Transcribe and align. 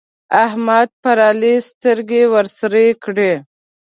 احمد 0.45 0.89
پر 1.03 1.17
علي 1.29 1.55
سترګې 1.69 2.21
ورسرې 2.33 2.87
کړې. 3.03 3.33